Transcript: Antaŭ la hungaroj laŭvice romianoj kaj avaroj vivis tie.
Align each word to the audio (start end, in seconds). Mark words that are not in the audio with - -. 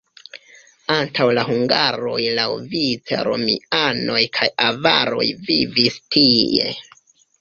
Antaŭ 0.93 1.25
la 1.37 1.41
hungaroj 1.49 2.15
laŭvice 2.39 3.21
romianoj 3.29 4.23
kaj 4.39 4.49
avaroj 4.71 5.27
vivis 5.51 6.01
tie. 6.17 6.71